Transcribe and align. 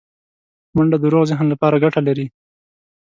منډه 0.75 0.97
د 1.01 1.05
روغ 1.13 1.23
ذهن 1.31 1.47
لپاره 1.53 1.81
ګټه 1.83 2.01
لري 2.07 2.25